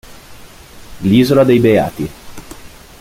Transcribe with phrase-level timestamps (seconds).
[1.01, 2.09] L'isola dei Beati.